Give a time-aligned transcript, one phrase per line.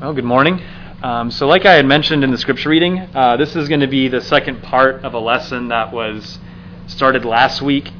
[0.00, 0.62] Well, good morning.
[1.02, 3.88] Um, so, like I had mentioned in the scripture reading, uh, this is going to
[3.88, 6.38] be the second part of a lesson that was
[6.86, 7.90] started last week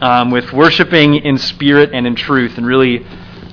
[0.00, 3.04] um, with worshiping in spirit and in truth, and really,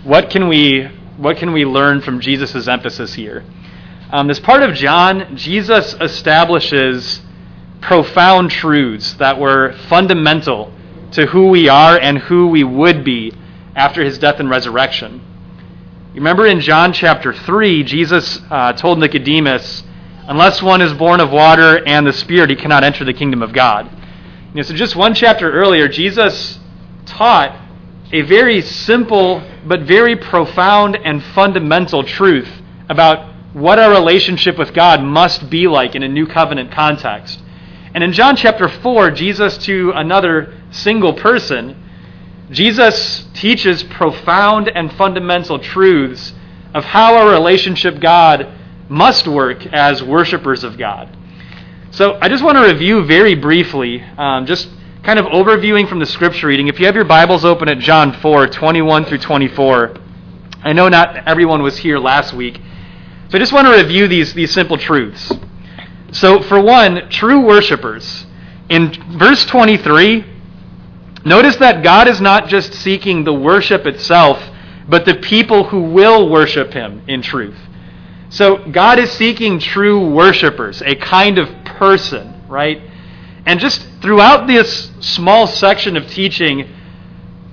[0.05, 0.85] what can we
[1.17, 3.43] what can we learn from Jesus' emphasis here?
[4.11, 7.19] Um, this part of John, Jesus establishes
[7.81, 10.71] profound truths that were fundamental
[11.11, 13.33] to who we are and who we would be
[13.75, 15.21] after his death and resurrection.
[16.17, 19.83] Remember in John chapter 3, Jesus uh, told Nicodemus,
[20.27, 23.53] Unless one is born of water and the Spirit, he cannot enter the kingdom of
[23.53, 23.85] God.
[24.49, 26.57] You know, so just one chapter earlier, Jesus
[27.05, 27.55] taught
[28.11, 32.49] a very simple but very profound and fundamental truth
[32.89, 37.43] about what our relationship with God must be like in a new covenant context.
[37.93, 41.86] And in John chapter 4, Jesus to another single person,
[42.51, 46.33] Jesus teaches profound and fundamental truths
[46.73, 48.47] of how our relationship God
[48.89, 51.15] must work as worshipers of God.
[51.91, 54.69] So I just want to review very briefly, um, just
[55.03, 56.67] kind of overviewing from the scripture reading.
[56.67, 59.97] If you have your Bibles open at John 4, 21 through 24,
[60.63, 62.59] I know not everyone was here last week,
[63.29, 65.33] so I just want to review these, these simple truths.
[66.11, 68.25] So, for one, true worshipers.
[68.69, 70.25] In verse 23,
[71.27, 74.41] Notice that God is not just seeking the worship itself,
[74.87, 77.57] but the people who will worship him in truth.
[78.29, 82.81] So God is seeking true worshipers, a kind of person, right?
[83.45, 86.69] And just throughout this small section of teaching,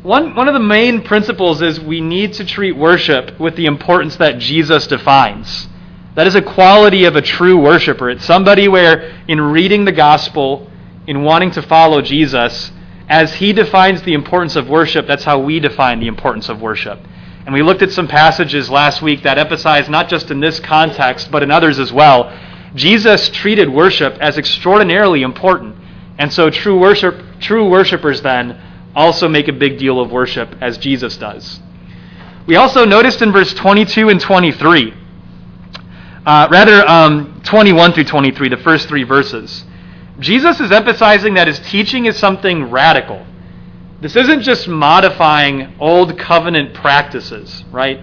[0.05, 4.15] one, one of the main principles is we need to treat worship with the importance
[4.19, 5.67] that Jesus defines.
[6.15, 8.09] That is a quality of a true worshiper.
[8.11, 10.71] It's somebody where, in reading the gospel,
[11.09, 12.71] in wanting to follow Jesus,
[13.09, 16.99] as he defines the importance of worship, that's how we define the importance of worship.
[17.45, 21.31] And we looked at some passages last week that emphasize, not just in this context,
[21.31, 22.33] but in others as well,
[22.75, 25.77] Jesus treated worship as extraordinarily important.
[26.19, 28.61] And so true worship true worshipers then
[28.95, 31.61] also make a big deal of worship as Jesus does.
[32.47, 34.95] We also noticed in verse 22 and 23,
[36.27, 39.65] uh, rather um, 21 through 23, the first three verses,
[40.19, 43.27] Jesus is emphasizing that his teaching is something radical.
[44.01, 48.01] This isn't just modifying old covenant practices, right?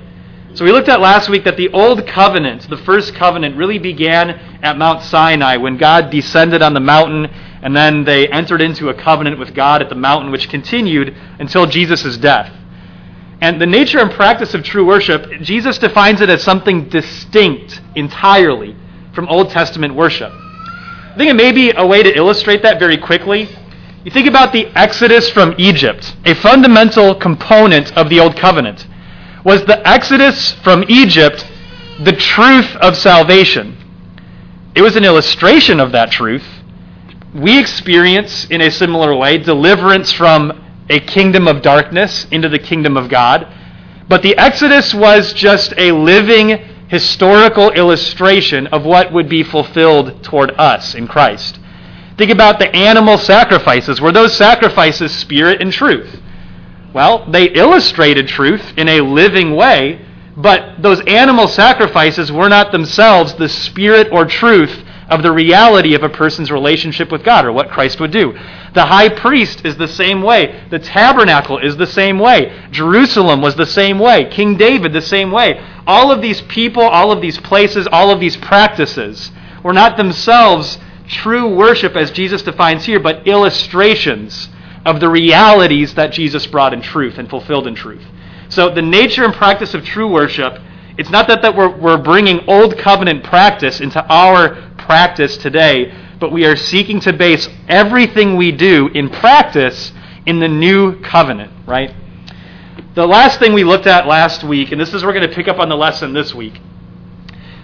[0.54, 4.32] So we looked at last week that the old covenant, the first covenant, really began
[4.62, 7.28] at Mount Sinai when God descended on the mountain
[7.62, 11.68] and then they entered into a covenant with God at the mountain, which continued until
[11.68, 12.52] Jesus' death.
[13.40, 18.76] And the nature and practice of true worship, Jesus defines it as something distinct entirely
[19.14, 20.34] from Old Testament worship.
[21.12, 23.50] I think it may be a way to illustrate that very quickly.
[24.06, 28.88] You think about the exodus from Egypt, a fundamental component of the Old Covenant.
[29.44, 31.46] Was the exodus from Egypt
[32.00, 33.76] the truth of salvation?
[34.74, 36.46] It was an illustration of that truth.
[37.36, 42.96] We experience, in a similar way, deliverance from a kingdom of darkness into the kingdom
[42.96, 43.52] of God.
[44.08, 50.52] But the Exodus was just a living historical illustration of what would be fulfilled toward
[50.58, 51.58] us in Christ.
[52.18, 54.02] Think about the animal sacrifices.
[54.02, 56.20] Were those sacrifices spirit and truth?
[56.94, 63.36] Well, they illustrated truth in a living way, but those animal sacrifices were not themselves
[63.36, 67.70] the spirit or truth of the reality of a person's relationship with God or what
[67.70, 68.32] Christ would do.
[68.74, 70.66] The high priest is the same way.
[70.72, 72.58] The tabernacle is the same way.
[72.72, 74.30] Jerusalem was the same way.
[74.32, 75.64] King David the same way.
[75.86, 79.32] All of these people, all of these places, all of these practices
[79.64, 84.50] were not themselves true worship as Jesus defines here, but illustrations
[84.86, 88.04] of the realities that Jesus brought in truth and fulfilled in truth.
[88.50, 90.58] So the nature and practice of true worship,
[90.98, 96.32] it's not that, that we're, we're bringing old covenant practice into our practice today, but
[96.32, 99.92] we are seeking to base everything we do in practice
[100.26, 101.94] in the new covenant, right?
[102.94, 105.48] The last thing we looked at last week, and this is we're going to pick
[105.48, 106.60] up on the lesson this week.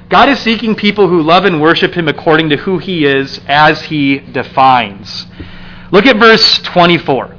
[0.10, 3.82] God is seeking people who love and worship Him according to who He is as
[3.84, 5.26] He defines.
[5.92, 7.36] Look at verse 24.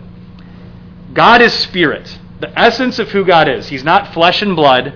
[1.14, 3.68] God is spirit, the essence of who God is.
[3.68, 4.92] He's not flesh and blood.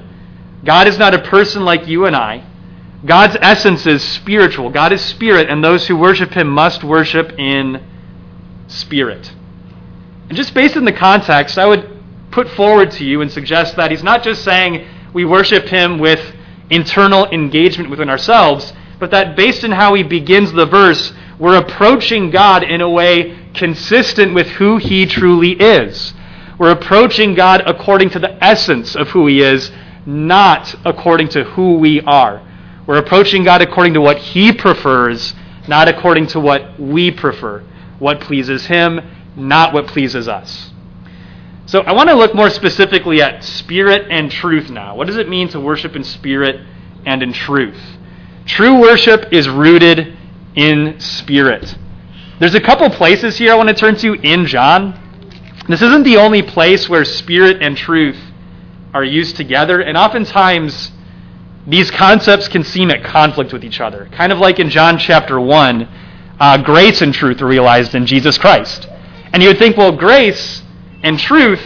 [0.65, 2.45] God is not a person like you and I.
[3.05, 4.71] God's essence is spiritual.
[4.71, 7.83] God is spirit, and those who worship him must worship in
[8.69, 9.33] spirit.
[10.29, 11.89] And just based on the context, I would
[12.31, 16.35] put forward to you and suggest that he's not just saying we worship him with
[16.71, 22.31] internal engagement within ourselves, but that based on how he begins the verse, we're approaching
[22.31, 26.15] God in a way consistent with who he truly is.
[26.57, 29.73] We're approaching God according to the essence of who he is,
[30.07, 32.41] not according to who we are.
[32.87, 35.35] We're approaching God according to what He prefers,
[35.69, 37.65] not according to what we prefer.
[37.99, 39.01] What pleases Him,
[39.37, 40.71] not what pleases us.
[41.67, 44.97] So I want to look more specifically at spirit and truth now.
[44.97, 46.61] What does it mean to worship in spirit
[47.07, 47.81] and in truth?
[48.45, 50.17] True worship is rooted
[50.57, 51.77] in spirit.
[52.41, 54.99] There's a couple places here I want to turn to in John.
[55.69, 58.19] This isn't the only place where spirit and truth
[58.93, 60.91] are used together, and oftentimes
[61.67, 64.09] these concepts can seem at conflict with each other.
[64.13, 65.89] Kind of like in John chapter 1,
[66.41, 68.89] uh, grace and truth are realized in Jesus Christ.
[69.33, 70.63] And you would think, well, grace
[71.03, 71.63] and truth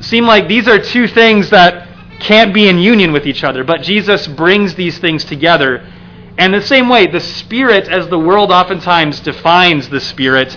[0.00, 1.88] seem like these are two things that
[2.18, 5.78] can't be in union with each other, but Jesus brings these things together.
[6.38, 10.56] And the same way, the Spirit, as the world oftentimes defines the Spirit,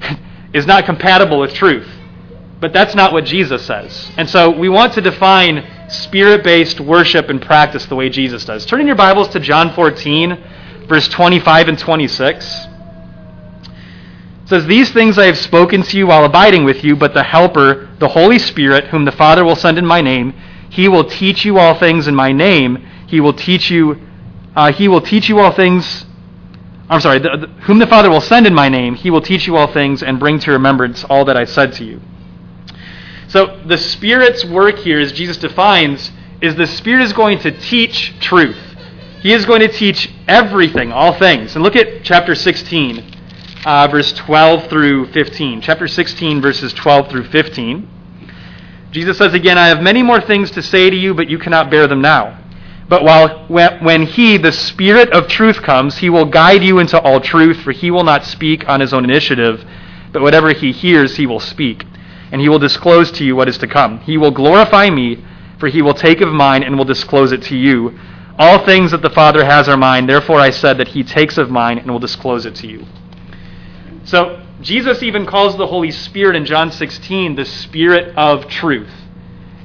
[0.54, 1.88] is not compatible with truth.
[2.60, 4.10] But that's not what Jesus says.
[4.16, 8.66] And so we want to define spirit based worship and practice the way Jesus does.
[8.66, 10.38] Turn in your Bibles to John 14,
[10.86, 12.66] verse 25 and 26.
[14.44, 17.22] It says, These things I have spoken to you while abiding with you, but the
[17.22, 20.34] Helper, the Holy Spirit, whom the Father will send in my name,
[20.70, 22.86] he will teach you all things in my name.
[23.06, 24.00] He will teach you,
[24.54, 26.04] uh, he will teach you all things.
[26.90, 29.46] I'm sorry, the, the, whom the Father will send in my name, he will teach
[29.46, 32.00] you all things and bring to remembrance all that I said to you.
[33.28, 36.10] So the Spirit's work here, as Jesus defines,
[36.40, 38.56] is the Spirit is going to teach truth.
[39.20, 41.54] He is going to teach everything, all things.
[41.54, 43.04] And look at chapter 16,
[43.66, 45.60] uh, verse 12 through 15.
[45.60, 47.90] Chapter 16, verses 12 through 15.
[48.92, 51.70] Jesus says again, I have many more things to say to you, but you cannot
[51.70, 52.42] bear them now.
[52.88, 57.20] But while when he, the Spirit of truth, comes, he will guide you into all
[57.20, 59.62] truth, for he will not speak on his own initiative,
[60.12, 61.84] but whatever he hears, he will speak
[62.30, 64.00] and he will disclose to you what is to come.
[64.00, 65.24] He will glorify me,
[65.58, 67.98] for he will take of mine and will disclose it to you.
[68.38, 71.50] All things that the Father has are mine, therefore I said that he takes of
[71.50, 72.86] mine and will disclose it to you.
[74.04, 78.90] So, Jesus even calls the Holy Spirit in John 16 the Spirit of truth.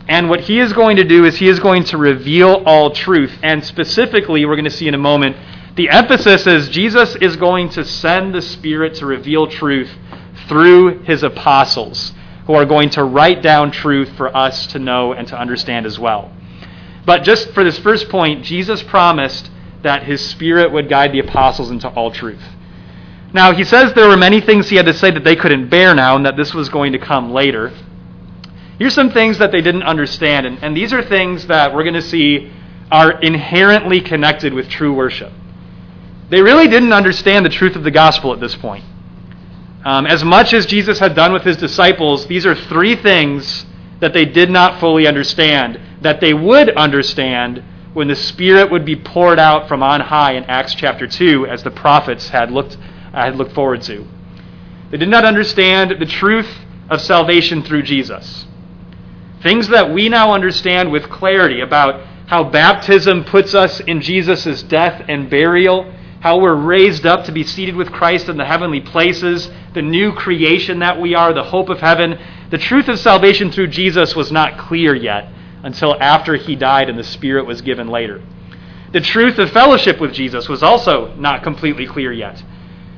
[0.07, 3.37] And what he is going to do is he is going to reveal all truth.
[3.41, 5.37] And specifically, we're going to see in a moment,
[5.75, 9.89] the emphasis is Jesus is going to send the Spirit to reveal truth
[10.47, 12.13] through his apostles
[12.45, 15.97] who are going to write down truth for us to know and to understand as
[15.97, 16.31] well.
[17.05, 19.49] But just for this first point, Jesus promised
[19.81, 22.43] that his Spirit would guide the apostles into all truth.
[23.33, 25.95] Now, he says there were many things he had to say that they couldn't bear
[25.95, 27.73] now, and that this was going to come later.
[28.77, 31.95] Here's some things that they didn't understand, and, and these are things that we're going
[31.95, 32.51] to see
[32.91, 35.31] are inherently connected with true worship.
[36.29, 38.85] They really didn't understand the truth of the gospel at this point.
[39.85, 43.65] Um, as much as Jesus had done with his disciples, these are three things
[43.99, 47.63] that they did not fully understand, that they would understand
[47.93, 51.63] when the Spirit would be poured out from on high in Acts chapter 2, as
[51.63, 52.77] the prophets had looked,
[53.13, 54.05] uh, had looked forward to.
[54.89, 56.49] They did not understand the truth
[56.89, 58.45] of salvation through Jesus.
[59.41, 65.03] Things that we now understand with clarity about how baptism puts us in Jesus' death
[65.07, 69.51] and burial how we're raised up to be seated with Christ in the heavenly places,
[69.73, 72.17] the new creation that we are, the hope of heaven.
[72.49, 75.27] The truth of salvation through Jesus was not clear yet
[75.63, 78.23] until after he died and the Spirit was given later.
[78.93, 82.41] The truth of fellowship with Jesus was also not completely clear yet.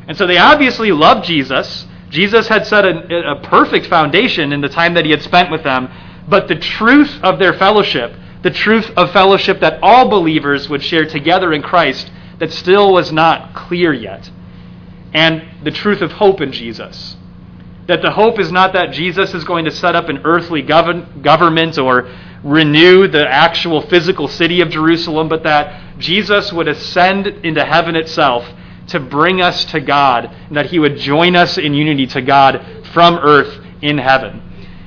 [0.08, 1.88] And so they obviously loved Jesus.
[2.12, 5.64] Jesus had set a, a perfect foundation in the time that he had spent with
[5.64, 5.90] them.
[6.28, 8.14] But the truth of their fellowship,
[8.44, 13.12] the truth of fellowship that all believers would share together in Christ, that still was
[13.12, 14.30] not clear yet.
[15.14, 17.16] And the truth of hope in Jesus.
[17.88, 21.22] That the hope is not that Jesus is going to set up an earthly govern-
[21.22, 22.10] government or
[22.44, 28.48] renew the actual physical city of Jerusalem, but that Jesus would ascend into heaven itself
[28.88, 32.64] to bring us to God, and that he would join us in unity to God
[32.94, 34.42] from earth in heaven.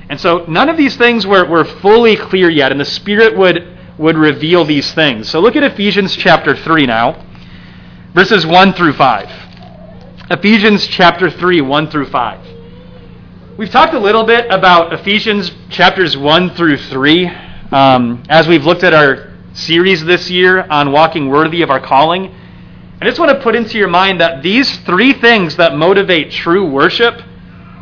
[0.08, 3.66] And so none of these things were, were fully clear yet, and the Spirit would,
[3.98, 5.28] would reveal these things.
[5.28, 7.24] So look at Ephesians chapter 3 now
[8.18, 9.30] verses 1 through 5.
[10.32, 12.48] Ephesians chapter 3, 1 through 5.
[13.56, 17.26] We've talked a little bit about Ephesians chapters 1 through 3
[17.70, 22.34] um, as we've looked at our series this year on walking worthy of our calling.
[23.00, 26.68] I just want to put into your mind that these three things that motivate true
[26.68, 27.22] worship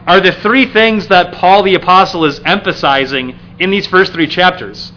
[0.07, 4.93] are the three things that Paul the Apostle is emphasizing in these first three chapters.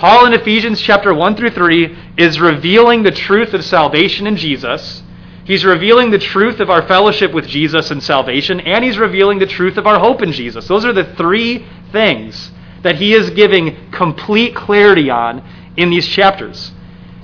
[0.00, 5.02] Paul in Ephesians chapter 1 through 3 is revealing the truth of salvation in Jesus.
[5.44, 9.46] He's revealing the truth of our fellowship with Jesus and salvation, and he's revealing the
[9.46, 10.66] truth of our hope in Jesus.
[10.66, 12.50] Those are the three things
[12.82, 16.72] that he is giving complete clarity on in these chapters.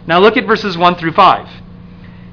[0.06, 1.49] Now look at verses 1 through 5.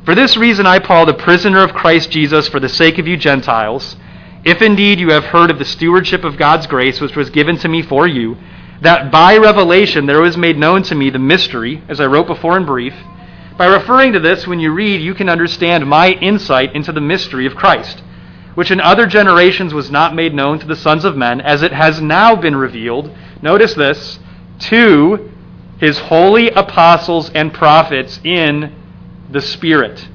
[0.03, 3.15] For this reason, I, Paul, the prisoner of Christ Jesus, for the sake of you
[3.15, 3.95] Gentiles,
[4.43, 7.69] if indeed you have heard of the stewardship of God's grace, which was given to
[7.69, 8.35] me for you,
[8.84, 12.58] that by revelation there was made known to me the mystery, as I wrote before
[12.58, 12.94] in brief.
[13.58, 17.46] By referring to this, when you read, you can understand my insight into the mystery
[17.46, 18.04] of Christ,
[18.56, 21.72] which in other generations was not made known to the sons of men, as it
[21.72, 23.16] has now been revealed.
[23.42, 24.20] Notice this
[24.60, 25.32] to
[25.80, 28.75] his holy apostles and prophets in
[29.30, 30.10] the Spirit.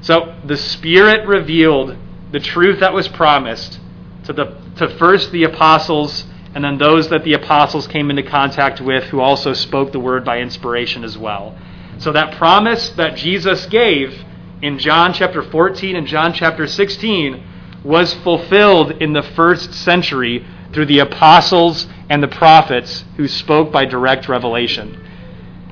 [0.00, 1.96] So the Spirit revealed
[2.32, 3.78] the truth that was promised
[4.24, 8.80] to, the, to first the apostles and then those that the apostles came into contact
[8.80, 11.56] with who also spoke the word by inspiration as well.
[11.98, 14.24] So that promise that Jesus gave
[14.62, 17.42] in John chapter 14 and John chapter 16
[17.84, 23.84] was fulfilled in the first century through the apostles and the prophets who spoke by
[23.84, 25.00] direct revelation.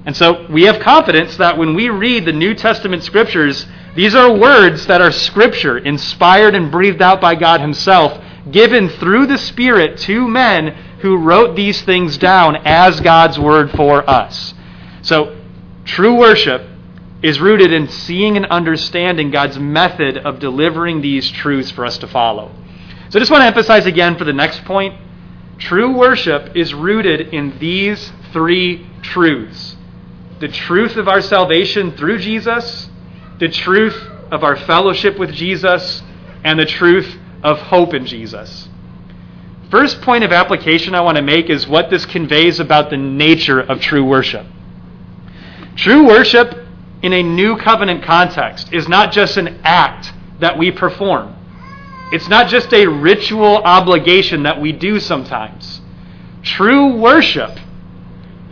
[0.04, 4.36] And so we have confidence that when we read the New Testament scriptures, these are
[4.36, 9.98] words that are scripture, inspired and breathed out by God Himself, given through the Spirit
[9.98, 10.68] to men
[11.00, 14.54] who wrote these things down as God's word for us.
[15.02, 15.36] So,
[15.84, 16.62] true worship
[17.22, 22.06] is rooted in seeing and understanding God's method of delivering these truths for us to
[22.08, 22.52] follow.
[23.10, 24.94] So, I just want to emphasize again for the next point
[25.58, 29.76] true worship is rooted in these three truths
[30.42, 32.90] the truth of our salvation through Jesus,
[33.38, 33.96] the truth
[34.32, 36.02] of our fellowship with Jesus,
[36.42, 38.68] and the truth of hope in Jesus.
[39.70, 43.60] First point of application I want to make is what this conveys about the nature
[43.60, 44.46] of true worship.
[45.76, 46.58] True worship
[47.02, 51.34] in a new covenant context is not just an act that we perform.
[52.12, 55.80] It's not just a ritual obligation that we do sometimes.
[56.42, 57.58] True worship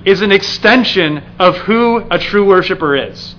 [0.07, 3.35] is an extension of who a true worshiper is.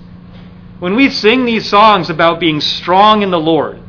[0.78, 3.80] When we sing these songs about being strong in the Lord,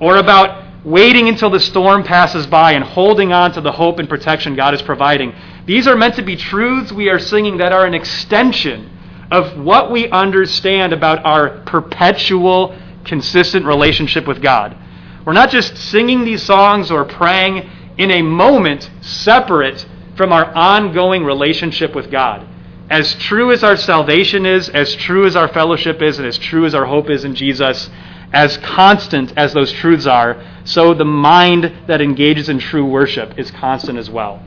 [0.00, 4.08] or about waiting until the storm passes by and holding on to the hope and
[4.08, 5.34] protection God is providing,
[5.66, 8.88] these are meant to be truths we are singing that are an extension
[9.32, 14.76] of what we understand about our perpetual, consistent relationship with God.
[15.24, 19.84] We're not just singing these songs or praying in a moment separate
[20.16, 22.46] from our ongoing relationship with God.
[22.88, 26.64] As true as our salvation is, as true as our fellowship is, and as true
[26.64, 27.90] as our hope is in Jesus,
[28.32, 33.50] as constant as those truths are, so the mind that engages in true worship is
[33.50, 34.42] constant as well.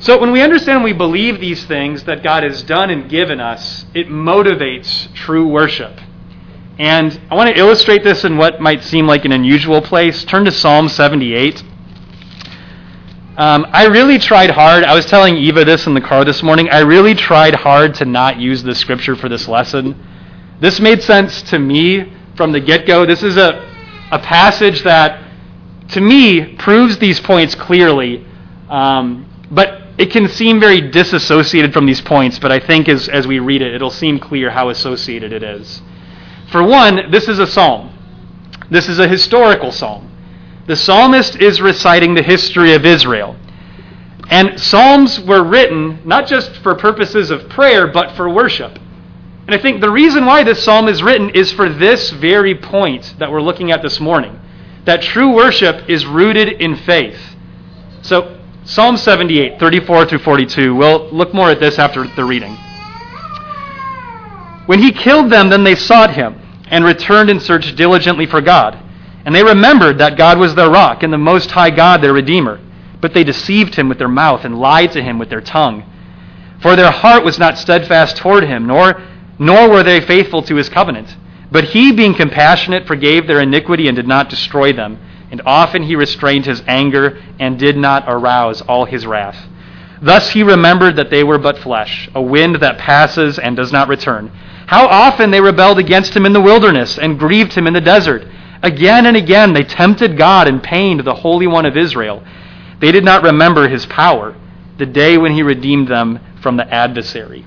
[0.00, 3.38] So when we understand and we believe these things that God has done and given
[3.38, 6.00] us, it motivates true worship.
[6.78, 10.24] And I want to illustrate this in what might seem like an unusual place.
[10.24, 11.62] Turn to Psalm 78.
[13.36, 14.84] Um, I really tried hard.
[14.84, 16.70] I was telling Eva this in the car this morning.
[16.70, 19.94] I really tried hard to not use this scripture for this lesson.
[20.60, 23.04] This made sense to me from the get go.
[23.04, 23.50] This is a,
[24.10, 25.22] a passage that,
[25.88, 28.24] to me, proves these points clearly.
[28.70, 33.26] Um, but it can seem very disassociated from these points, but I think as, as
[33.26, 35.82] we read it, it'll seem clear how associated it is.
[36.50, 37.92] For one, this is a psalm,
[38.70, 40.10] this is a historical psalm.
[40.66, 43.36] The psalmist is reciting the history of Israel.
[44.30, 48.78] And psalms were written not just for purposes of prayer, but for worship.
[49.50, 53.16] And I think the reason why this psalm is written is for this very point
[53.18, 54.38] that we're looking at this morning
[54.84, 57.18] that true worship is rooted in faith.
[58.02, 62.54] So, Psalm 78, 34 through 42, we'll look more at this after the reading.
[64.66, 68.80] When he killed them, then they sought him and returned and searched diligently for God.
[69.24, 72.60] And they remembered that God was their rock and the Most High God their Redeemer.
[73.00, 75.82] But they deceived him with their mouth and lied to him with their tongue.
[76.62, 79.02] For their heart was not steadfast toward him, nor,
[79.40, 81.16] nor were they faithful to his covenant.
[81.50, 85.00] But he, being compassionate, forgave their iniquity and did not destroy them.
[85.30, 89.48] And often he restrained his anger and did not arouse all his wrath.
[90.02, 93.88] Thus he remembered that they were but flesh, a wind that passes and does not
[93.88, 94.30] return.
[94.66, 98.26] How often they rebelled against him in the wilderness and grieved him in the desert.
[98.62, 102.22] Again and again they tempted God and pained the Holy One of Israel.
[102.78, 104.36] They did not remember his power,
[104.78, 107.46] the day when he redeemed them from the adversary.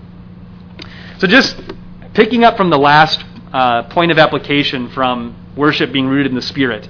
[1.17, 1.55] So, just
[2.13, 6.41] picking up from the last uh, point of application from worship being rooted in the
[6.41, 6.87] Spirit.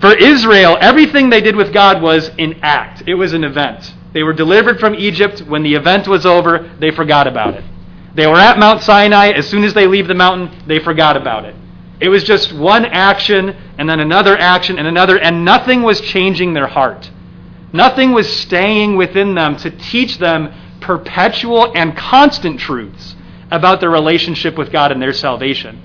[0.00, 3.94] For Israel, everything they did with God was an act, it was an event.
[4.12, 5.40] They were delivered from Egypt.
[5.40, 7.64] When the event was over, they forgot about it.
[8.14, 9.30] They were at Mount Sinai.
[9.30, 11.54] As soon as they leave the mountain, they forgot about it.
[12.00, 16.52] It was just one action and then another action and another, and nothing was changing
[16.52, 17.10] their heart.
[17.72, 23.14] Nothing was staying within them to teach them perpetual and constant truths
[23.52, 25.80] about their relationship with God and their salvation.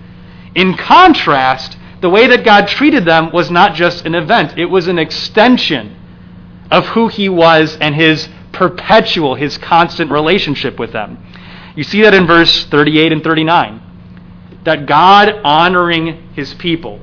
[0.55, 4.87] In contrast, the way that God treated them was not just an event, it was
[4.87, 5.95] an extension
[6.71, 11.23] of who He was and His perpetual, His constant relationship with them.
[11.75, 13.81] You see that in verse 38 and 39.
[14.63, 17.01] That God honoring His people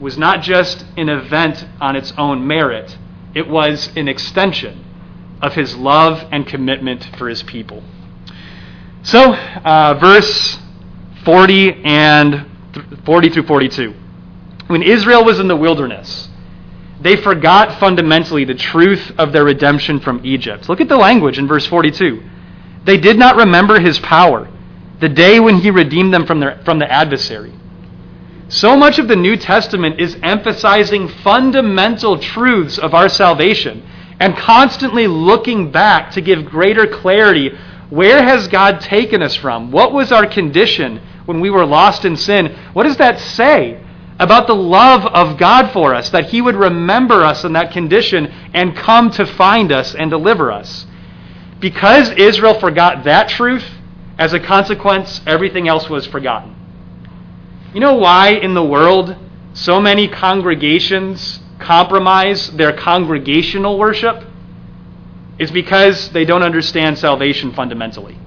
[0.00, 2.96] was not just an event on its own merit,
[3.34, 4.82] it was an extension
[5.42, 7.82] of His love and commitment for His people.
[9.06, 10.58] So, uh, verse
[11.24, 12.44] 40 and
[13.04, 13.94] 40 through 42.
[14.66, 16.28] When Israel was in the wilderness,
[17.00, 20.68] they forgot fundamentally the truth of their redemption from Egypt.
[20.68, 22.20] Look at the language in verse 42.
[22.82, 24.50] They did not remember his power,
[25.00, 27.54] the day when he redeemed them from, their, from the adversary.
[28.48, 35.06] So much of the New Testament is emphasizing fundamental truths of our salvation and constantly
[35.06, 37.52] looking back to give greater clarity.
[37.90, 39.70] Where has God taken us from?
[39.70, 42.56] What was our condition when we were lost in sin?
[42.72, 43.80] What does that say
[44.18, 48.26] about the love of God for us, that He would remember us in that condition
[48.54, 50.86] and come to find us and deliver us?
[51.60, 53.64] Because Israel forgot that truth,
[54.18, 56.54] as a consequence, everything else was forgotten.
[57.74, 59.16] You know why in the world
[59.52, 64.25] so many congregations compromise their congregational worship?
[65.38, 68.18] It's because they don't understand salvation fundamentally.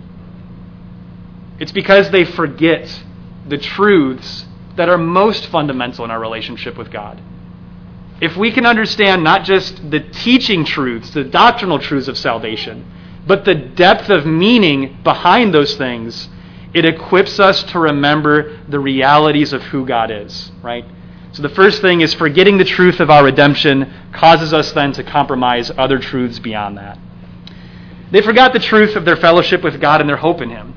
[1.60, 3.04] It's because they forget
[3.48, 7.22] the truths that are most fundamental in our relationship with God.
[8.22, 12.86] If we can understand not just the teaching truths, the doctrinal truths of salvation,
[13.26, 16.30] but the depth of meaning behind those things,
[16.74, 20.86] it equips us to remember the realities of who God is, right?
[21.32, 25.04] So the first thing is forgetting the truth of our redemption causes us then to
[25.04, 26.98] compromise other truths beyond that.
[28.12, 30.74] They forgot the truth of their fellowship with God and their hope in Him.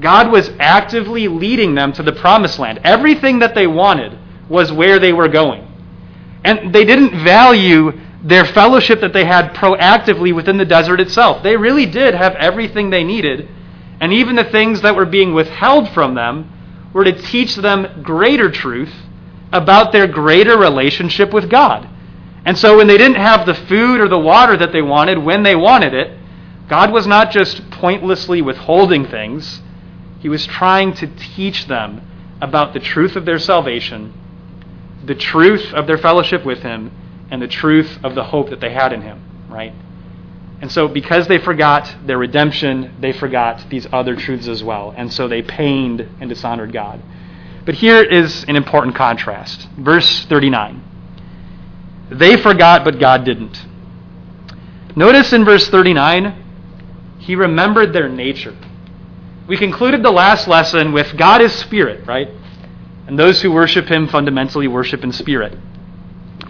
[0.00, 2.80] God was actively leading them to the promised land.
[2.84, 4.16] Everything that they wanted
[4.48, 5.66] was where they were going.
[6.44, 7.92] And they didn't value
[8.22, 11.42] their fellowship that they had proactively within the desert itself.
[11.42, 13.48] They really did have everything they needed,
[14.00, 16.52] and even the things that were being withheld from them
[16.92, 18.92] were to teach them greater truth
[19.52, 21.88] about their greater relationship with God.
[22.44, 25.42] And so when they didn't have the food or the water that they wanted when
[25.42, 26.16] they wanted it,
[26.68, 29.60] God was not just pointlessly withholding things,
[30.20, 32.02] He was trying to teach them
[32.40, 34.12] about the truth of their salvation,
[35.04, 36.92] the truth of their fellowship with Him,
[37.30, 39.72] and the truth of the hope that they had in Him, right?
[40.60, 44.92] And so, because they forgot their redemption, they forgot these other truths as well.
[44.96, 47.00] And so they pained and dishonored God.
[47.68, 49.68] But here is an important contrast.
[49.76, 50.82] Verse 39.
[52.10, 53.62] They forgot, but God didn't.
[54.96, 58.56] Notice in verse 39, He remembered their nature.
[59.46, 62.30] We concluded the last lesson with God is spirit, right?
[63.06, 65.54] And those who worship Him fundamentally worship in spirit.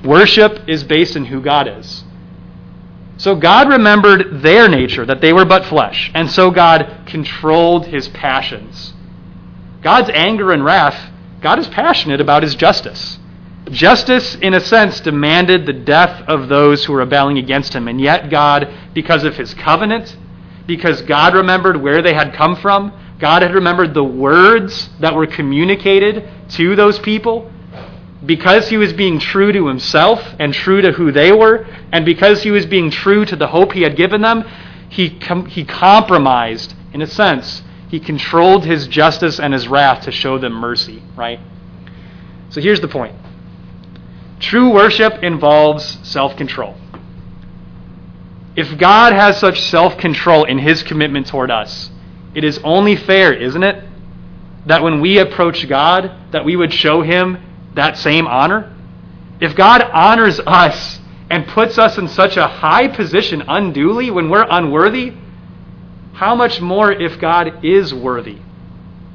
[0.05, 2.05] Worship is based in who God is.
[3.17, 8.07] So God remembered their nature, that they were but flesh, and so God controlled his
[8.07, 8.95] passions.
[9.83, 13.19] God's anger and wrath, God is passionate about his justice.
[13.71, 18.01] Justice, in a sense, demanded the death of those who were rebelling against him, and
[18.01, 20.17] yet God, because of his covenant,
[20.67, 25.27] because God remembered where they had come from, God had remembered the words that were
[25.27, 27.51] communicated to those people,
[28.25, 32.43] because he was being true to himself and true to who they were, and because
[32.43, 34.45] he was being true to the hope he had given them,
[34.89, 37.63] he, com- he compromised, in a sense.
[37.89, 41.41] He controlled his justice and his wrath to show them mercy, right?
[42.51, 43.17] So here's the point
[44.41, 46.77] true worship involves self control.
[48.57, 51.91] If God has such self control in his commitment toward us,
[52.35, 53.85] it is only fair, isn't it,
[54.67, 57.39] that when we approach God, that we would show him
[57.75, 58.75] that same honor?
[59.41, 60.99] If God honors us
[61.31, 65.15] and puts us in such a high position unduly when we're unworthy,
[66.19, 68.39] how much more if God is worthy?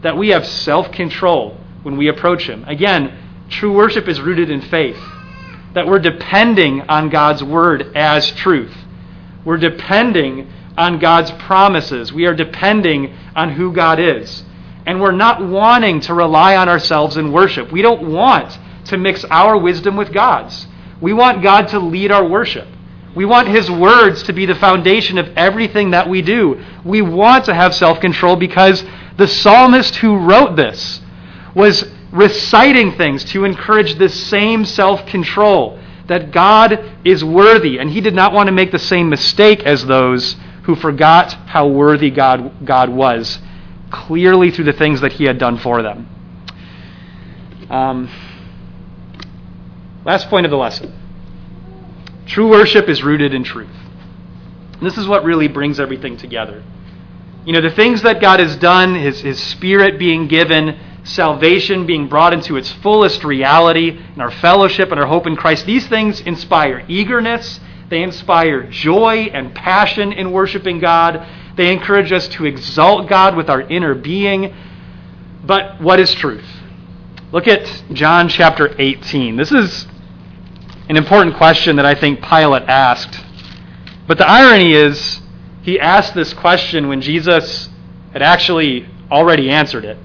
[0.03, 2.63] That we have self control when we approach Him.
[2.65, 4.97] Again, true worship is rooted in faith.
[5.73, 8.73] That we're depending on God's word as truth.
[9.43, 12.13] We're depending on God's promises.
[12.13, 14.45] We are depending on who God is.
[14.85, 17.69] And we're not wanting to rely on ourselves in worship.
[17.69, 20.67] We don't want to mix our wisdom with God's.
[21.01, 22.67] We want God to lead our worship.
[23.15, 26.63] We want His words to be the foundation of everything that we do.
[26.83, 28.83] We want to have self control because
[29.17, 31.01] the psalmist who wrote this
[31.55, 38.01] was reciting things to encourage this same self control that God is worthy, and he
[38.01, 42.65] did not want to make the same mistake as those who forgot how worthy God,
[42.65, 43.39] God was,
[43.89, 46.09] clearly through the things that he had done for them.
[47.69, 48.09] Um,
[50.05, 51.02] last point of the lesson
[52.25, 53.75] true worship is rooted in truth.
[54.73, 56.63] And this is what really brings everything together.
[57.45, 62.07] You know, the things that God has done, His, His Spirit being given, salvation being
[62.07, 66.21] brought into its fullest reality, and our fellowship and our hope in Christ, these things
[66.21, 67.59] inspire eagerness
[67.93, 71.27] they inspire joy and passion in worshiping God.
[71.55, 74.51] They encourage us to exalt God with our inner being.
[75.43, 76.43] But what is truth?
[77.31, 79.35] Look at John chapter 18.
[79.35, 79.85] This is
[80.93, 83.19] an important question that I think Pilate asked.
[84.05, 85.21] But the irony is,
[85.63, 87.67] he asked this question when Jesus
[88.11, 89.97] had actually already answered it.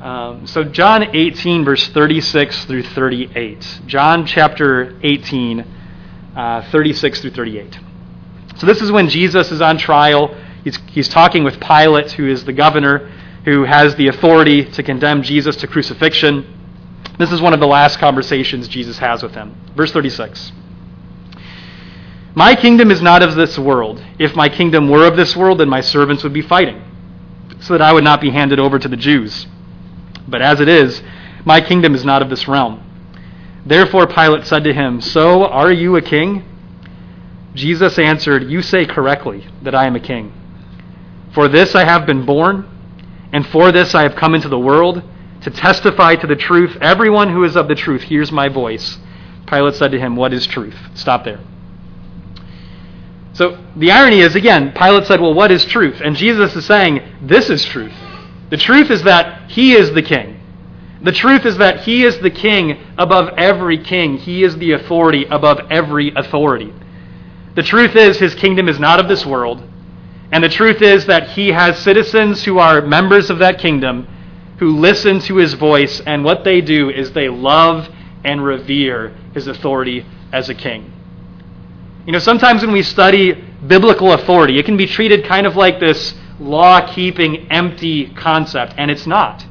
[0.00, 3.82] Um, so, John 18, verse 36 through 38.
[3.86, 5.64] John chapter 18
[6.34, 7.78] uh, 36 through 38.
[8.56, 10.36] So this is when Jesus is on trial.
[10.64, 13.08] He's, he's talking with Pilate, who is the governor,
[13.44, 16.57] who has the authority to condemn Jesus to crucifixion.
[17.18, 19.54] This is one of the last conversations Jesus has with him.
[19.74, 20.52] Verse 36.
[22.34, 24.02] My kingdom is not of this world.
[24.18, 26.80] If my kingdom were of this world, then my servants would be fighting,
[27.60, 29.46] so that I would not be handed over to the Jews.
[30.28, 31.02] But as it is,
[31.44, 32.84] my kingdom is not of this realm.
[33.66, 36.44] Therefore Pilate said to him, So are you a king?
[37.54, 40.32] Jesus answered, You say correctly that I am a king.
[41.32, 42.68] For this I have been born,
[43.32, 45.02] and for this I have come into the world,
[45.42, 46.76] to testify to the truth.
[46.80, 48.98] Everyone who is of the truth hears my voice.
[49.46, 50.76] Pilate said to him, What is truth?
[50.94, 51.40] Stop there.
[53.32, 56.00] So the irony is, again, Pilate said, Well, what is truth?
[56.04, 57.94] And Jesus is saying, This is truth.
[58.50, 60.40] The truth is that he is the king.
[61.02, 64.16] The truth is that he is the king above every king.
[64.16, 66.72] He is the authority above every authority.
[67.54, 69.62] The truth is his kingdom is not of this world.
[70.32, 74.08] And the truth is that he has citizens who are members of that kingdom
[74.58, 77.88] who listen to his voice, and what they do is they love
[78.24, 80.92] and revere his authority as a king.
[82.06, 83.32] You know, sometimes when we study
[83.66, 88.90] biblical authority, it can be treated kind of like this law keeping, empty concept, and
[88.90, 89.44] it's not.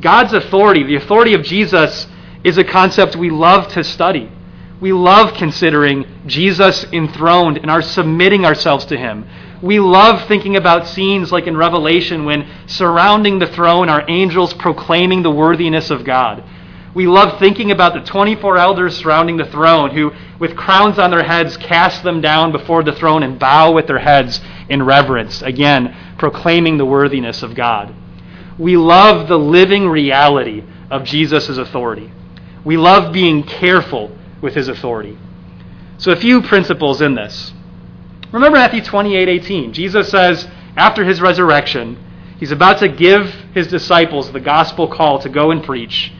[0.00, 2.06] God's authority, the authority of Jesus,
[2.44, 4.30] is a concept we love to study.
[4.80, 9.28] We love considering Jesus enthroned and are submitting ourselves to him.
[9.62, 15.22] We love thinking about scenes like in Revelation when surrounding the throne are angels proclaiming
[15.22, 16.42] the worthiness of God.
[16.94, 21.22] We love thinking about the 24 elders surrounding the throne who, with crowns on their
[21.22, 25.94] heads, cast them down before the throne and bow with their heads in reverence, again,
[26.18, 27.94] proclaiming the worthiness of God.
[28.58, 32.10] We love the living reality of Jesus' authority.
[32.64, 35.16] We love being careful with his authority.
[35.98, 37.52] So, a few principles in this.
[38.32, 39.72] Remember Matthew 28 18.
[39.72, 41.98] Jesus says, after his resurrection,
[42.38, 46.12] he's about to give his disciples the gospel call to go and preach.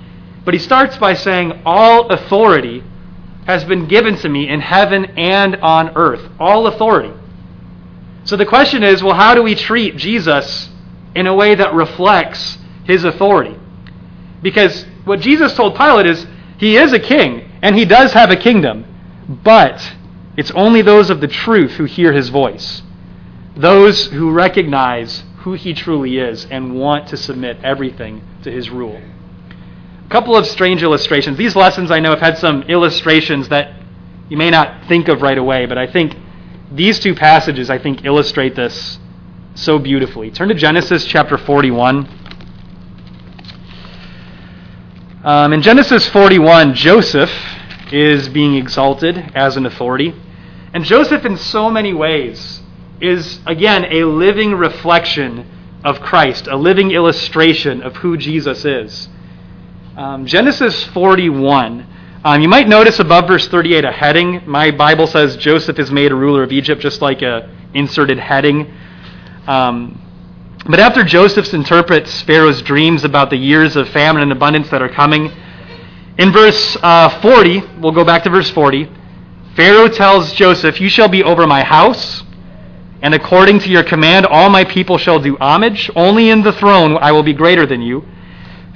[0.45, 2.83] But he starts by saying, All authority
[3.47, 6.31] has been given to me in heaven and on earth.
[6.39, 7.13] All authority.
[8.25, 10.71] So the question is well, how do we treat Jesus
[11.15, 13.57] in a way that reflects his authority.
[14.43, 16.27] Because what Jesus told Pilate is
[16.59, 18.85] he is a king, and he does have a kingdom,
[19.29, 19.95] but
[20.37, 22.83] it's only those of the truth who hear his voice,
[23.57, 29.01] those who recognize who he truly is and want to submit everything to his rule.
[30.07, 31.37] A couple of strange illustrations.
[31.37, 33.75] These lessons, I know, have had some illustrations that
[34.29, 36.17] you may not think of right away, but I think
[36.73, 38.99] these two passages, I think, illustrate this
[39.55, 40.31] so beautifully.
[40.31, 42.09] Turn to Genesis chapter 41.
[45.25, 47.31] Um, in Genesis 41, Joseph
[47.93, 50.15] is being exalted as an authority.
[50.73, 52.61] And Joseph, in so many ways,
[53.01, 55.47] is, again, a living reflection
[55.85, 59.09] of Christ, a living illustration of who Jesus is.
[59.97, 61.87] Um, Genesis 41.
[62.23, 64.43] Um, you might notice above verse 38 a heading.
[64.47, 68.73] My Bible says Joseph is made a ruler of Egypt, just like a inserted heading.
[69.47, 70.01] Um,
[70.69, 74.89] but after Joseph interprets Pharaoh's dreams about the years of famine and abundance that are
[74.89, 75.33] coming,
[76.21, 78.93] in verse uh, 40, we'll go back to verse 40,
[79.57, 82.23] Pharaoh tells Joseph, You shall be over my house,
[83.01, 85.91] and according to your command, all my people shall do homage.
[85.97, 88.05] Only in the throne I will be greater than you.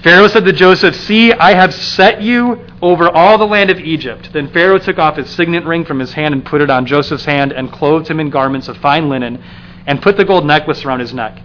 [0.02, 4.30] Pharaoh said to Joseph, See, I have set you over all the land of Egypt.
[4.32, 7.26] Then Pharaoh took off his signet ring from his hand and put it on Joseph's
[7.26, 9.44] hand and clothed him in garments of fine linen
[9.86, 11.42] and put the gold necklace around his neck.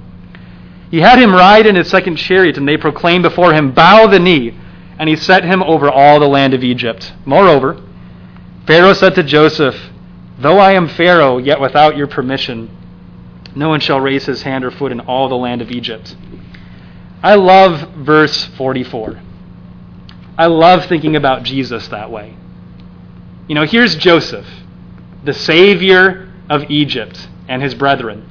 [0.92, 4.20] He had him ride in his second chariot, and they proclaimed before him, Bow the
[4.20, 4.58] knee.
[5.00, 7.14] And he set him over all the land of Egypt.
[7.26, 7.82] Moreover,
[8.68, 9.76] Pharaoh said to Joseph,
[10.38, 12.70] Though I am Pharaoh, yet without your permission,
[13.56, 16.16] no one shall raise his hand or foot in all the land of Egypt.
[17.24, 19.20] I love verse 44.
[20.38, 22.36] I love thinking about Jesus that way.
[23.48, 24.46] You know, here's Joseph,
[25.24, 28.26] the savior of Egypt and his brethren.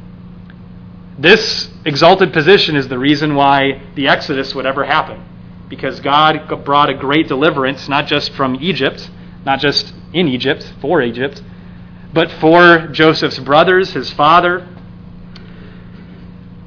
[1.19, 5.23] This exalted position is the reason why the Exodus would ever happen.
[5.69, 9.11] Because God brought a great deliverance, not just from Egypt,
[9.45, 11.43] not just in Egypt, for Egypt,
[12.13, 14.67] but for Joseph's brothers, his father.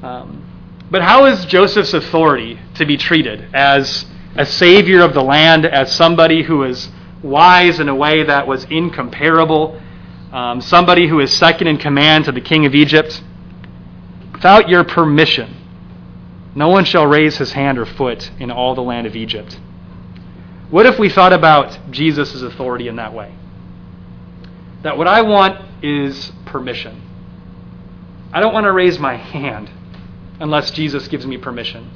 [0.02, 0.42] Um,
[0.90, 3.48] but how is Joseph's authority to be treated?
[3.54, 6.88] As a savior of the land, as somebody who is
[7.22, 9.80] wise in a way that was incomparable,
[10.32, 13.22] um, somebody who is second in command to the king of Egypt?
[14.32, 15.54] Without your permission,
[16.54, 19.58] no one shall raise his hand or foot in all the land of Egypt.
[20.70, 23.34] What if we thought about Jesus' authority in that way?
[24.82, 27.00] That what I want is permission.
[28.32, 29.70] I don't want to raise my hand
[30.40, 31.90] unless Jesus gives me permission.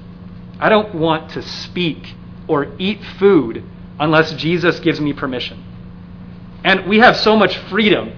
[0.61, 2.15] I don't want to speak
[2.49, 3.63] or eat food
[3.99, 5.63] unless Jesus gives me permission.
[6.65, 8.13] And we have so much freedom,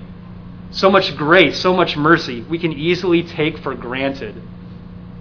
[0.71, 4.41] so much grace, so much mercy, we can easily take for granted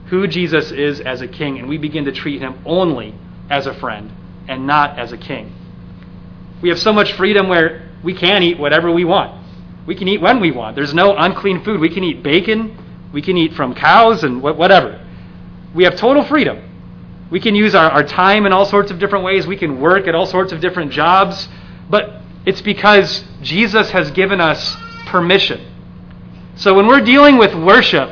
[0.10, 3.14] who Jesus is as a king, and we begin to treat him only
[3.50, 4.12] as a friend
[4.48, 5.54] and not as a king.
[6.62, 9.46] We have so much freedom where we can eat whatever we want.
[9.86, 10.76] We can eat when we want.
[10.76, 11.80] There's no unclean food.
[11.80, 12.78] We can eat bacon.
[13.14, 15.06] We can eat from cows and whatever.
[15.74, 16.64] We have total freedom.
[17.30, 19.46] We can use our, our time in all sorts of different ways.
[19.46, 21.48] We can work at all sorts of different jobs.
[21.90, 25.62] But it's because Jesus has given us permission.
[26.56, 28.10] So when we're dealing with worship,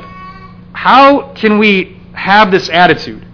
[0.76, 3.26] how can we have this attitude?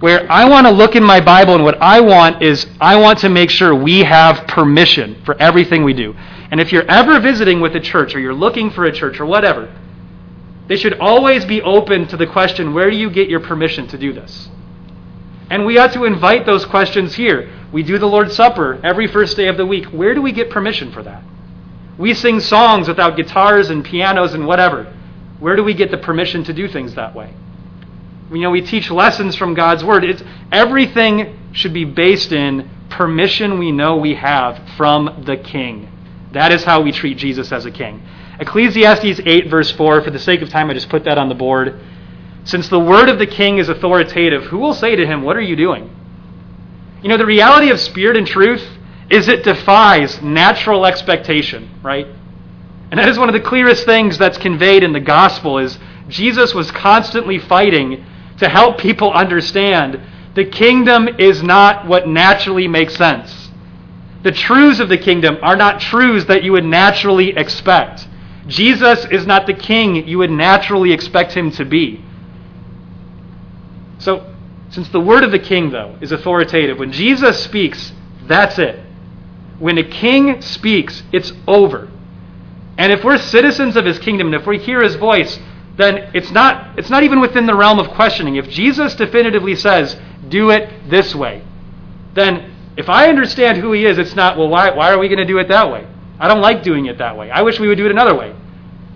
[0.00, 3.18] Where I want to look in my Bible and what I want is I want
[3.20, 6.14] to make sure we have permission for everything we do.
[6.50, 9.24] And if you're ever visiting with a church or you're looking for a church or
[9.24, 9.74] whatever,
[10.66, 13.96] they should always be open to the question where do you get your permission to
[13.96, 14.50] do this?
[15.50, 17.50] And we ought to invite those questions here.
[17.72, 19.86] We do the Lord's Supper every first day of the week.
[19.86, 21.22] Where do we get permission for that?
[21.96, 24.92] We sing songs without guitars and pianos and whatever.
[25.40, 27.32] Where do we get the permission to do things that way?
[28.30, 30.04] You know, we teach lessons from God's Word.
[30.04, 30.22] It's,
[30.52, 35.88] everything should be based in permission we know we have from the King.
[36.32, 38.02] That is how we treat Jesus as a king.
[38.38, 41.34] Ecclesiastes 8, verse 4, for the sake of time, I just put that on the
[41.34, 41.80] board.
[42.44, 45.42] Since the word of the king is authoritative, who will say to him, What are
[45.42, 45.90] you doing?
[47.02, 48.66] You know, the reality of spirit and truth
[49.10, 52.06] is it defies natural expectation, right?
[52.90, 56.54] And that is one of the clearest things that's conveyed in the gospel is Jesus
[56.54, 58.04] was constantly fighting
[58.38, 60.00] to help people understand
[60.34, 63.50] the kingdom is not what naturally makes sense.
[64.22, 68.06] The truths of the kingdom are not truths that you would naturally expect.
[68.46, 72.02] Jesus is not the king you would naturally expect him to be.
[73.98, 74.34] So,
[74.70, 77.92] since the word of the king, though, is authoritative, when Jesus speaks,
[78.26, 78.80] that's it.
[79.58, 81.90] When a king speaks, it's over.
[82.78, 85.38] And if we're citizens of his kingdom, and if we hear his voice,
[85.76, 88.36] then it's not, it's not even within the realm of questioning.
[88.36, 89.96] If Jesus definitively says,
[90.28, 91.42] do it this way,
[92.14, 95.18] then if I understand who he is, it's not, well, why, why are we going
[95.18, 95.86] to do it that way?
[96.20, 97.30] I don't like doing it that way.
[97.30, 98.34] I wish we would do it another way.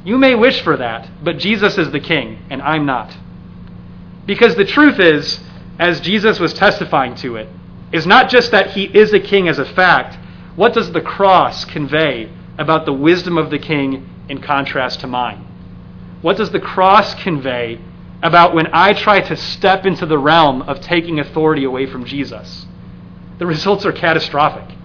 [0.05, 3.16] You may wish for that, but Jesus is the king, and I'm not.
[4.27, 5.40] Because the truth is,
[5.79, 7.49] as Jesus was testifying to it,
[7.92, 10.18] is not just that he is a king as a fact.
[10.57, 15.47] What does the cross convey about the wisdom of the king in contrast to mine?
[16.21, 17.81] What does the cross convey
[18.23, 22.67] about when I try to step into the realm of taking authority away from Jesus?
[23.38, 24.77] The results are catastrophic.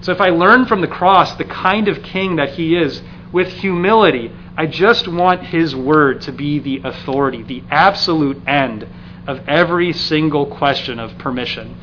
[0.00, 3.48] So if I learn from the cross the kind of king that he is, with
[3.48, 8.88] humility, I just want his word to be the authority, the absolute end
[9.26, 11.76] of every single question of permission.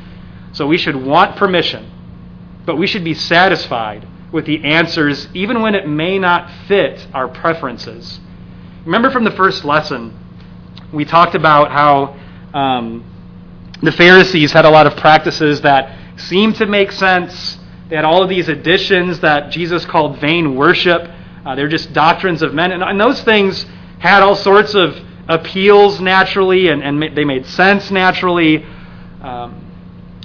[0.52, 1.90] So we should want permission,
[2.64, 7.28] but we should be satisfied with the answers, even when it may not fit our
[7.28, 8.18] preferences.
[8.84, 10.12] Remember from the first lesson,
[10.92, 12.18] we talked about how
[12.52, 13.04] um,
[13.80, 17.60] the Pharisees had a lot of practices that seemed to make sense.
[17.88, 21.08] They had all of these additions that Jesus called vain worship.
[21.46, 22.72] Uh, they're just doctrines of men.
[22.72, 23.64] And, and, those things
[24.00, 28.66] had all sorts of appeals naturally, and, and they made sense naturally.
[29.22, 29.63] Um,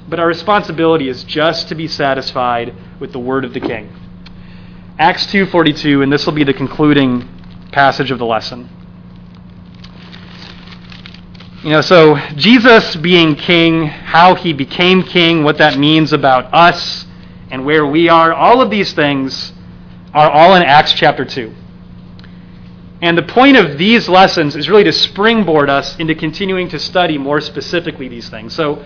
[0.09, 3.93] but our responsibility is just to be satisfied with the word of the king.
[4.97, 7.27] Acts 2:42 and this will be the concluding
[7.71, 8.69] passage of the lesson.
[11.63, 17.05] You know, so Jesus being king, how he became king, what that means about us
[17.51, 19.51] and where we are, all of these things
[20.13, 21.53] are all in Acts chapter 2.
[23.01, 27.17] And the point of these lessons is really to springboard us into continuing to study
[27.17, 28.53] more specifically these things.
[28.53, 28.85] So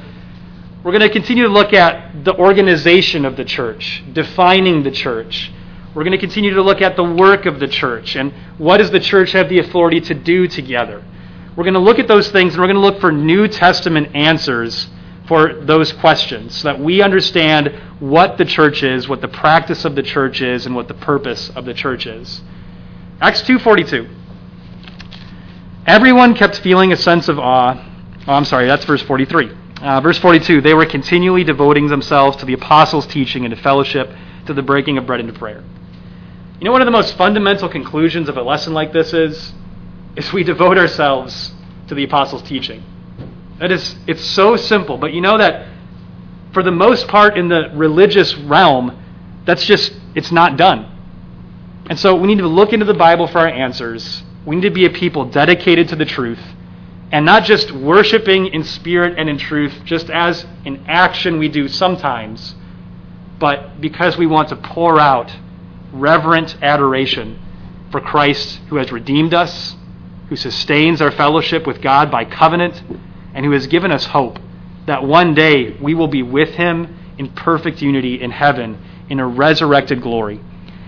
[0.83, 5.51] we're going to continue to look at the organization of the church, defining the church.
[5.95, 8.91] We're going to continue to look at the work of the church and what does
[8.91, 11.01] the church have the authority to do together.
[11.55, 14.13] We're going to look at those things and we're going to look for New Testament
[14.13, 14.89] answers
[15.27, 17.67] for those questions so that we understand
[17.99, 21.49] what the church is, what the practice of the church is, and what the purpose
[21.51, 22.41] of the church is.
[23.21, 24.09] Acts 2:42.
[25.85, 27.77] Everyone kept feeling a sense of awe.
[28.27, 29.62] Oh, I'm sorry, that's verse 43.
[29.83, 34.09] Uh, verse 42, they were continually devoting themselves to the apostles' teaching and to fellowship,
[34.45, 35.61] to the breaking of bread and to prayer.
[36.57, 39.51] You know, one of the most fundamental conclusions of a lesson like this is,
[40.15, 41.51] is we devote ourselves
[41.89, 42.81] to the apostles' teaching.
[43.59, 45.67] That is, it's so simple, but you know that
[46.53, 48.97] for the most part in the religious realm,
[49.43, 50.89] that's just, it's not done.
[51.89, 54.23] And so we need to look into the Bible for our answers.
[54.45, 56.39] We need to be a people dedicated to the truth
[57.11, 61.67] and not just worshiping in spirit and in truth, just as in action we do
[61.67, 62.55] sometimes,
[63.39, 65.31] but because we want to pour out
[65.91, 67.39] reverent adoration
[67.91, 69.75] for Christ who has redeemed us,
[70.29, 72.81] who sustains our fellowship with God by covenant,
[73.33, 74.39] and who has given us hope
[74.85, 78.77] that one day we will be with him in perfect unity in heaven
[79.09, 80.39] in a resurrected glory.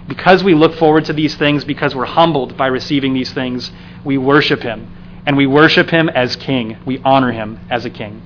[0.07, 3.71] Because we look forward to these things, because we're humbled by receiving these things,
[4.03, 4.91] we worship him.
[5.25, 6.77] And we worship him as king.
[6.85, 8.21] We honor him as a king.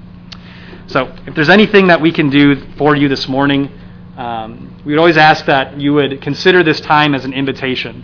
[0.87, 3.71] So, if there's anything that we can do for you this morning,
[4.17, 8.03] um, we would always ask that you would consider this time as an invitation.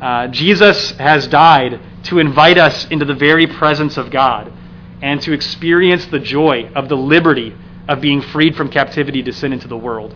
[0.00, 4.52] Uh, Jesus has died to invite us into the very presence of God
[5.00, 7.54] and to experience the joy of the liberty
[7.88, 10.14] of being freed from captivity to sin into the world.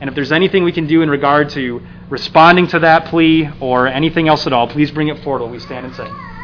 [0.00, 3.86] And if there's anything we can do in regard to responding to that plea or
[3.86, 6.35] anything else at all, please bring it forward while we stand and sing.